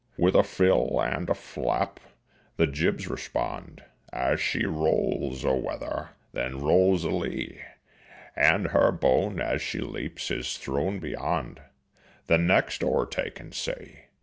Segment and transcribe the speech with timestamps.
[0.17, 1.99] With a fill and a flap
[2.57, 7.61] the jibs respond, As she rolls a weather, then rolls a lee,
[8.35, 11.61] And her bone as she leaps is thrown beyond
[12.25, 14.05] The next o'ertaken sea.